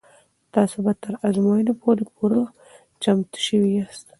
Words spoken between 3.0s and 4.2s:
چمتو شوي یاست.